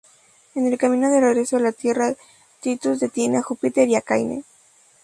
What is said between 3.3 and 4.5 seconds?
a Júpiter y Caine.